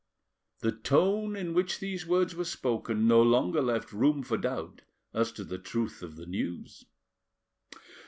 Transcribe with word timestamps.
The 0.61 0.71
tone 0.71 1.35
in 1.35 1.53
which 1.53 1.77
these 1.77 2.07
words 2.07 2.33
were 2.33 2.43
spoken 2.43 3.07
no 3.07 3.21
longer 3.21 3.61
left 3.61 3.93
room 3.93 4.23
for 4.23 4.35
doubt 4.35 4.81
as 5.13 5.31
to 5.33 5.43
the 5.43 5.59
truth 5.59 6.01
of 6.01 6.15
the 6.15 6.25
news. 6.25 6.85